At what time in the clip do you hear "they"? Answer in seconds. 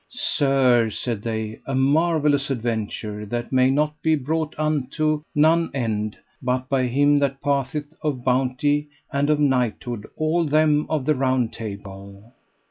1.21-1.59